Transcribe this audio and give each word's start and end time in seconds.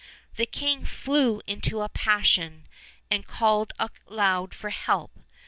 The 0.35 0.47
king 0.47 0.83
flew 0.83 1.43
into 1.45 1.81
a 1.83 1.89
passion, 1.89 2.67
and 3.11 3.23
called 3.27 3.71
aloud 4.09 4.51
for 4.55 4.71
help. 4.71 5.11